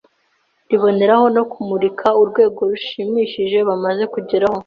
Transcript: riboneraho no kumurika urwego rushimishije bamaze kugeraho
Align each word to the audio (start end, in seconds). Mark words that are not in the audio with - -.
riboneraho 0.69 1.25
no 1.35 1.43
kumurika 1.51 2.07
urwego 2.21 2.59
rushimishije 2.71 3.57
bamaze 3.69 4.03
kugeraho 4.13 4.57